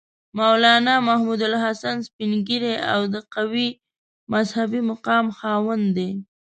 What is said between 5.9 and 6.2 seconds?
دی.